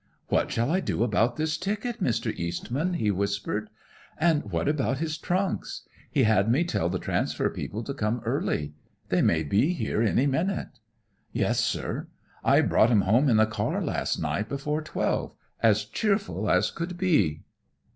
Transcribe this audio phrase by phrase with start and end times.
[0.29, 2.33] "What shall I do about this ticket, Mr.
[2.35, 3.69] Eastman?" he whispered.
[4.17, 5.83] "And what about his trunks?
[6.09, 8.73] He had me tell the transfer people to come early.
[9.09, 10.79] They may be here any minute.
[11.31, 12.07] Yes, sir.
[12.43, 16.97] I brought him home in the car last night, before twelve, as cheerful as could
[16.97, 17.43] be."